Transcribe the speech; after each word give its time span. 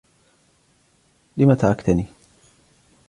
لم 1.37 1.53
تركتني؟ 1.53 2.05